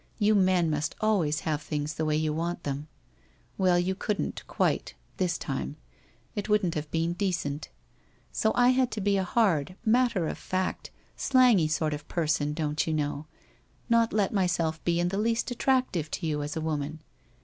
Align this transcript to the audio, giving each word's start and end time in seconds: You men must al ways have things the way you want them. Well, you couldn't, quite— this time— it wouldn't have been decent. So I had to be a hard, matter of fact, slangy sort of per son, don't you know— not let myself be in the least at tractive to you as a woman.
You 0.17 0.33
men 0.33 0.67
must 0.71 0.95
al 0.99 1.19
ways 1.19 1.41
have 1.41 1.61
things 1.61 1.93
the 1.93 2.05
way 2.05 2.15
you 2.15 2.33
want 2.33 2.63
them. 2.63 2.87
Well, 3.59 3.77
you 3.77 3.93
couldn't, 3.93 4.41
quite— 4.47 4.95
this 5.17 5.37
time— 5.37 5.75
it 6.35 6.49
wouldn't 6.49 6.73
have 6.73 6.89
been 6.89 7.13
decent. 7.13 7.69
So 8.31 8.51
I 8.55 8.69
had 8.69 8.89
to 8.93 8.99
be 9.01 9.17
a 9.17 9.23
hard, 9.23 9.75
matter 9.85 10.27
of 10.27 10.39
fact, 10.39 10.89
slangy 11.15 11.67
sort 11.67 11.93
of 11.93 12.07
per 12.07 12.25
son, 12.25 12.53
don't 12.55 12.87
you 12.87 12.93
know— 12.95 13.27
not 13.89 14.11
let 14.11 14.33
myself 14.33 14.83
be 14.83 14.99
in 14.99 15.09
the 15.09 15.19
least 15.19 15.51
at 15.51 15.59
tractive 15.59 16.09
to 16.09 16.25
you 16.25 16.41
as 16.41 16.55
a 16.57 16.61
woman. 16.61 17.01